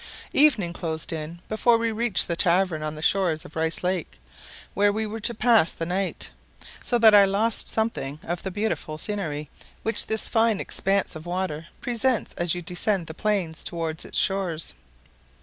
[0.33, 4.19] Evening closed in before we reached the tavern on the shores of the Rice Lake,
[4.73, 6.31] where we were to pass the night;
[6.81, 9.47] so that I lost something of the beautiful scenery
[9.83, 14.73] which this fine expanse of water presents as you descend the plains towards its shores.